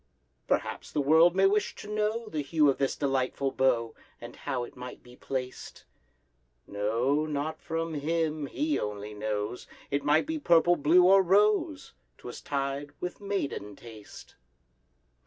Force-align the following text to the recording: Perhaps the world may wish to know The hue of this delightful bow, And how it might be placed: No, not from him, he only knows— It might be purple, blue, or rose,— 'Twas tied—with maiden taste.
Perhaps 0.47 0.91
the 0.91 0.99
world 0.99 1.35
may 1.35 1.45
wish 1.45 1.75
to 1.75 1.87
know 1.87 2.27
The 2.27 2.41
hue 2.41 2.67
of 2.71 2.79
this 2.79 2.95
delightful 2.95 3.51
bow, 3.51 3.93
And 4.19 4.35
how 4.35 4.63
it 4.63 4.75
might 4.75 5.03
be 5.03 5.15
placed: 5.15 5.85
No, 6.65 7.27
not 7.27 7.61
from 7.61 7.93
him, 7.93 8.47
he 8.47 8.79
only 8.79 9.13
knows— 9.13 9.67
It 9.91 10.03
might 10.03 10.25
be 10.25 10.39
purple, 10.39 10.75
blue, 10.75 11.03
or 11.03 11.21
rose,— 11.21 11.93
'Twas 12.17 12.41
tied—with 12.41 13.21
maiden 13.21 13.75
taste. 13.75 14.33